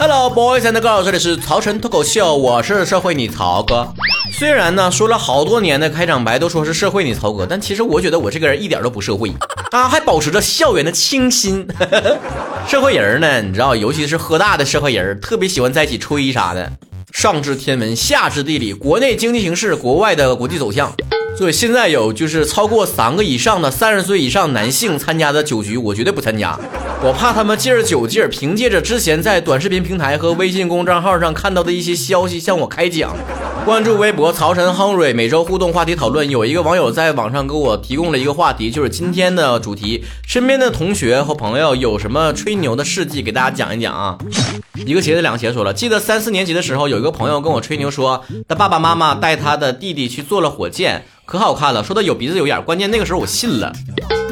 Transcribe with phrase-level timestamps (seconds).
[0.00, 3.92] Hello boys and girls，这里是曹晨脱口秀，我是社会你曹哥。
[4.32, 9.32] 虽然呢说了好多年的开场白都说是社会你曹哥，但其实我觉得我这个人一点都不社会
[9.70, 11.66] 啊，还保持着校园的清新。
[12.66, 16.72] 社会人呢，你知道，尤其是喝大的社会人，特别喜欢在一起吹啥的。
[17.12, 20.92] 上知天文，下知地理，国内经济形势，国外的国际走向。
[21.36, 26.58] 所以现在有就是超过三个以上的三十岁以上男性参加的酒局，我绝对不参加。
[27.02, 33.16] 我怕他们借着酒劲儿，凭借着之前在短视频平台和微信公众账号上看到的一些消息向我开讲。
[33.68, 36.30] 关注微博曹晨亨瑞，每周互动话题讨论。
[36.30, 44.16] 有一个网友在网上给我提供了一个话题，就是今天的主题：身边的同学和朋友有什么吹牛的事迹，给大家讲一讲啊。
[44.86, 51.04] 一个鞋子两个鞋说了，记得三四年级的时候，有一个朋友跟我吹牛说，他爸爸妈妈带他的弟弟去坐了火箭。
[51.26, 53.70] 可好看了，说他有鼻子有眼，关键那个时候我信了。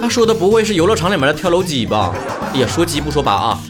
[0.01, 2.15] 他说的不会是游乐场里面的跳楼机吧？
[2.55, 3.61] 哎呀，说鸡不说八啊！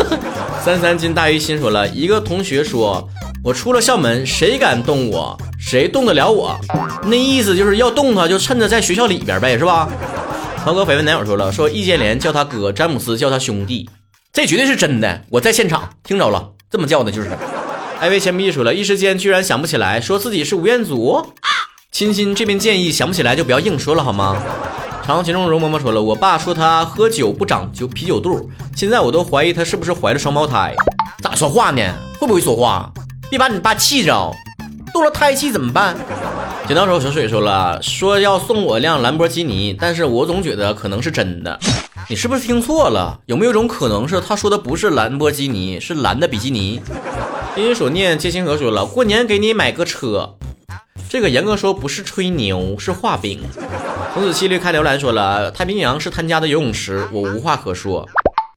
[0.62, 3.08] 三三斤大于心说了一个同学说，
[3.44, 6.58] 我出了校门，谁敢动我，谁动得了我？
[7.04, 9.86] 那意思就是要动他，就趁着在学校里边呗，是吧？
[10.64, 13.90] 曹哥绯闻男友说了，说易建联叫他哥，詹姆斯叫他兄弟，
[14.32, 17.36] 这绝对是真的，我在现场听着了，这么叫的就是。
[18.00, 21.22] 艾薇铅笔说了一时间居然想不起来，说自己是吴彦祖。
[21.92, 24.42] 亲亲这边建议想不起来就不要硬说了好吗？
[25.04, 30.74] 长秦中容嬷嬷说了，我爸说他喝酒不长酒啤酒肚，现在我都怀疑他是不是怀了双胞胎。
[31.22, 31.82] 咋说话呢？
[32.18, 32.90] 会不会说话？
[33.34, 34.32] 别把你爸气着，
[34.92, 35.96] 动了胎气怎么办？
[36.68, 41.58] 剪刀手小水说了，说要送我辆兰博基尼，但是我总觉得可能是真的。
[42.08, 43.18] 你是不是听错了？
[43.26, 46.80] 有没有种可能是他说的不是兰博基尼，是蓝的比基尼？
[47.56, 50.36] 因所念接星河说了，过年给你买个车。
[51.08, 53.40] 这个严格说不是吹牛，是画饼。
[54.14, 58.08] 童子七律开流兰说了，太平洋是他家的游泳池，我无话可说。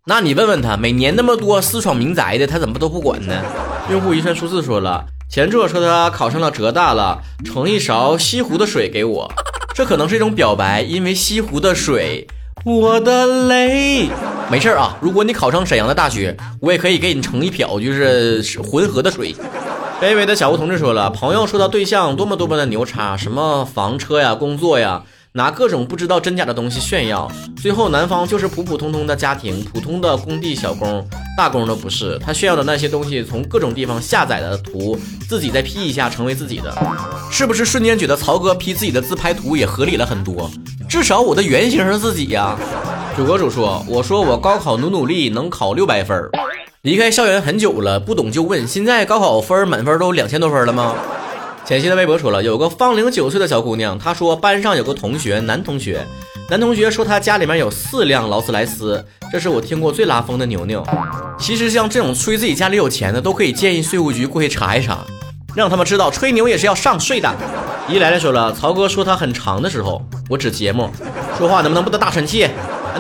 [0.10, 3.44] 那你问问他，每年那么多私闯民宅的，他怎么都不管呢？
[3.92, 9.30] 用户一串数字说了，前者说他考上了浙大了，盛一勺西湖的水给我，
[9.76, 12.26] 这可能是一种表白，因为西湖的水，
[12.64, 14.08] 我的泪。
[14.50, 19.36] 没事啊，如果你考上沈阳的大学，我也可以给你盛一瓢，就是浑河的水。
[20.00, 25.04] 卑微的小吴同志说了，朋友说到对象多么多么的牛叉，什么房车呀、工作呀，
[25.38, 27.32] 拿各种不知道真假的东西炫耀，
[27.62, 32.18] 最后男方就是普普通通的家庭，普通的工地小工，大工都不是。
[32.18, 34.98] 他炫耀的那些东西，从各种地方下载的图，
[35.30, 36.76] 自己再 P 一下成为自己的，
[37.30, 40.50] 是不是瞬间觉得曹哥 P 自己的自拍图也合理了很多？
[40.90, 42.58] 至少我的原型是自己呀。
[43.16, 46.20] 主播主说，我说我高考努努力能考六百分。
[46.82, 48.68] 离开校园很久了，不懂就问。
[48.68, 50.96] 现在高考分满分都两千多分了吗？
[51.68, 56.02] 浅汐的微博说了，有个芳龄九岁的小姑娘，她说班上有个同学，男同学，
[56.50, 60.82] 男同学说他家里面有四辆劳斯莱斯，这是我听过最拉风的牛牛。
[61.38, 65.00] 其实像这种吹自己家里有钱的，都可以建议税务局过去查一查，
[65.58, 67.30] 让他们知道吹牛也是要上税的。
[67.90, 70.90] 一来来说了，曹哥说他很长的时候，我指节目，
[71.38, 72.48] 说话能不能不得大喘气？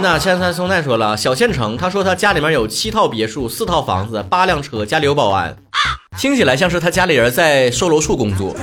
[0.02, 5.56] 那千山松奈说了，小县城，他说他家里面有七套别墅、四套房子、八辆车，家里有保安，
[6.18, 8.56] 听起来像是他家里人在售楼处工作。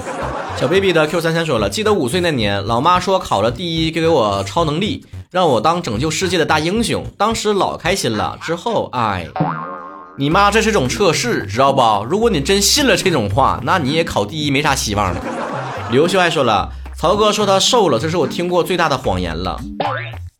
[0.56, 8.36] 小 baby 的 Q 三三说了，记得五岁那年，老妈说考了第一，给我超能力，让我当拯救世界的大英雄，当时老开心了。
[8.42, 9.28] 之后，哎，
[10.18, 12.04] 你妈这是种测试，知道不？
[12.06, 15.20] 如果你真信了这种话，那你也考第一没啥希望了。
[15.92, 19.60] 刘秀爱说了，曹哥说他瘦了，这是我听过最大的谎言了。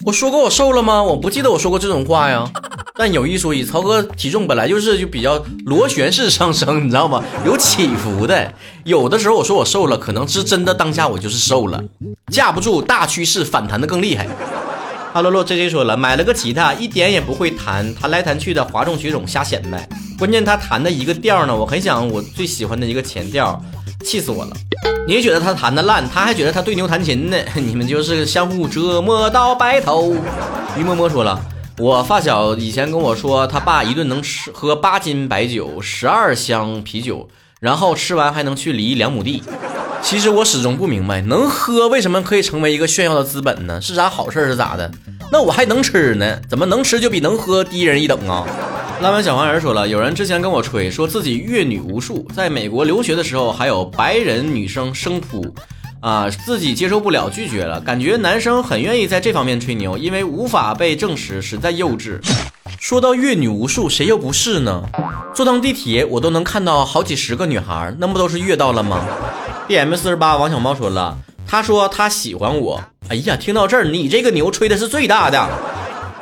[0.05, 1.01] 我说过我瘦了吗？
[1.01, 2.51] 我不记得我说过这种话呀。
[2.97, 7.25] 但有一说一，曹哥体重本来就是就比较螺旋式上升，你知道吗？
[7.45, 8.53] 有起伏的。
[8.85, 11.83] 有的时候我说我瘦了，可能是真的当下我就是瘦了，
[12.31, 14.29] 架不住大趋势反弹的更厉害。
[15.13, 19.89] 哈喽喽，J J 说了，买了个吉他，一点也不会弹，弹来弹去的哗众取宠，瞎显摆。
[20.17, 23.61] 关键他弹的一个调呢，我很想我最喜欢的一个前调。
[24.05, 24.53] 气死我了！
[25.09, 30.13] 你觉得他弹的烂，他还觉得他对牛弹琴呢， 你们就是相互折磨到白头。
[30.77, 31.41] 于嬷嬷说了，
[31.79, 37.29] 我发小以前跟我说，他爸一顿能吃喝八斤白酒，十二箱啤酒，
[37.59, 39.43] 然后吃完还能去犁两亩地。
[40.01, 43.81] 其实我始终不明白，能喝为什么可以成为一个炫耀的资本呢？
[43.81, 44.89] 是啥好事是咋的？
[45.33, 48.47] 那我还能吃呢，怎么能吃就比能喝低人一等啊？
[49.01, 55.45] 拉完小黄人说了，有人之前跟我吹，说自己阅女无数，在美国留学的时候还有白人女生生扑，
[56.05, 57.81] 啊，自己接受不了，拒绝了。
[57.81, 62.21] 感觉男生很愿意在这方面吹牛，因为无法被证实，实在幼稚。
[62.79, 64.83] 说到阅女无数，谁又不是呢？
[65.35, 69.03] 坐趟地铁我都能看到好几十个女孩，那不都是阅到了吗
[69.67, 71.17] ？D M 四十八王小猫说了，
[71.47, 72.85] 他说他喜欢我。
[73.09, 75.49] 哎呀，听到这儿，你这个牛吹的是最大的。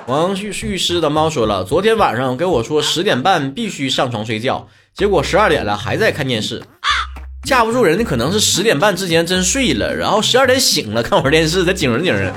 [0.06, 6.62] 王旭律师的猫说了，昨天晚上给我说十点半必须上床睡觉，结果十二点了还在看电视。
[7.44, 12.32] 架不住人家可能是十点半之前真睡了，然后十二点醒了看会儿电视，再精神精神。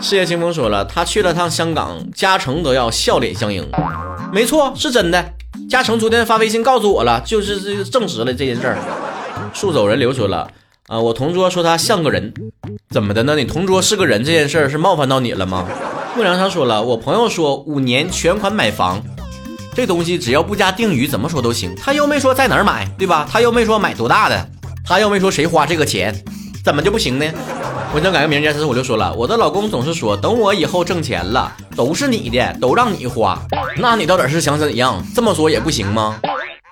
[0.00, 3.64] 事业清风说了，他去了趟香港，嘉诚都要笑脸相迎。
[4.32, 5.24] 没错，是真的。
[5.70, 8.78] 嘉诚昨天发微信告诉我了，就是证实了这件事儿。
[9.52, 10.48] 树走人流说了，
[10.88, 12.34] 啊，我同桌说他像个人，
[12.90, 13.36] 怎么的呢？
[13.36, 15.66] 你同桌是个人这件事儿是冒犯到你了吗？
[16.16, 19.00] 木良昌说了，我朋友说五年全款买房，
[19.74, 21.74] 这东西只要不加定语，怎么说都行。
[21.74, 23.28] 他又没说在哪儿买，对吧？
[23.30, 24.48] 他又没说买多大的，
[24.86, 26.14] 他又没说谁花这个钱，
[26.64, 27.24] 怎么就不行呢？
[27.92, 33.40] 我想改个名，加四十五就说了，我的老公总是说，等我以后挣钱了，都是你的，都让你花。
[33.76, 35.04] 那你到底是想怎样？
[35.14, 36.20] 这么说也不行吗？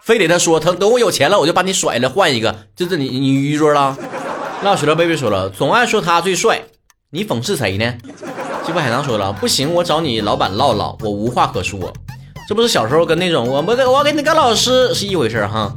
[0.05, 3.97] 非得他说，他等我有钱了，我就把你甩了，换一个，就是你你愚拙了。
[4.63, 6.63] 那雪乐 baby 说了，总爱说他最帅，
[7.11, 7.95] 你讽刺谁呢？
[8.65, 11.93] 鸡巴海棠说了不行，我找你老板唠唠，我无话可说。
[12.53, 15.73] 这不是小时候跟那种我我我给你个老师是一回事哈。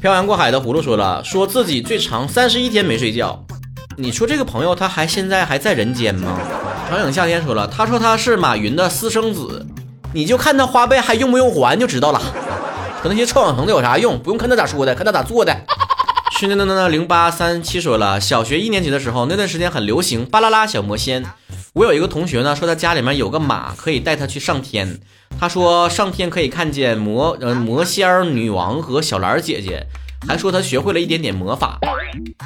[0.00, 3.40] 漂洋过海的葫芦说了，说自己最长三十一天没睡觉。
[3.96, 6.36] 你说这个朋友他还现在还在人间吗？
[6.90, 9.64] 长影夏天说了，他说他是马云的私生子，
[10.12, 12.20] 你就看他花呗还用不用还就知道了。
[13.00, 14.18] 和那些臭氧层的有啥用？
[14.18, 15.56] 不用看他咋说的，看他咋做的。
[16.32, 21.24] 是那那那零八三七说了，小学一年级的时候那段时间很流行巴啦啦小魔仙。
[21.74, 25.00] 我有一个同学呢，说他家里面有个马，可以带他去上天。
[25.40, 29.86] 他说上天可以看见魔呃魔仙儿女王和小兰姐姐，
[30.28, 31.78] 还说他学会了一点点魔法。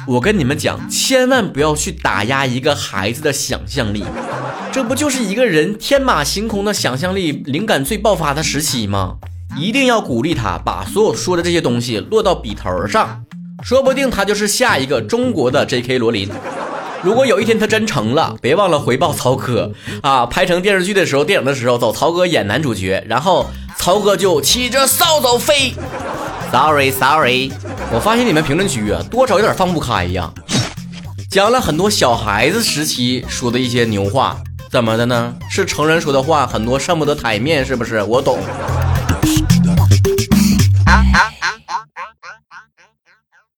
[0.07, 4.05] 我跟你们讲，千万不要去打压一个孩子的想象力，
[4.71, 9.17] 这不就是一个人天马行空的想象力、灵感最爆发的时期吗？
[9.57, 13.25] 一定要鼓励他，把所有说的这些东西落到笔头上，
[13.61, 15.97] 说不定他就是下一个中国的 J.K.
[15.97, 16.29] 罗琳。
[17.03, 19.71] 如果有一天他真成了，别忘了回报曹哥
[20.01, 20.25] 啊！
[20.25, 23.45] 拍成电视剧的时候，电影的时候，走曹哥演男主角，然后
[23.77, 25.73] 曹哥就骑着扫帚飞。
[26.51, 27.51] Sorry Sorry，
[27.91, 30.31] 我发现你们评论区啊，多少有点放不开呀，
[31.29, 34.37] 讲了很多小孩子时期说的一些牛话，
[34.71, 35.35] 怎么的呢？
[35.49, 38.01] 是成人说的话很多上不得台面，是不是？
[38.01, 38.39] 我懂。